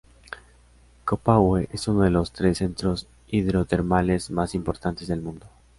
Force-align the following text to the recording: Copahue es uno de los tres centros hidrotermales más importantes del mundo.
Copahue 1.05 1.69
es 1.71 1.87
uno 1.87 2.01
de 2.01 2.09
los 2.09 2.31
tres 2.33 2.57
centros 2.57 3.05
hidrotermales 3.27 4.31
más 4.31 4.55
importantes 4.55 5.07
del 5.07 5.21
mundo. 5.21 5.45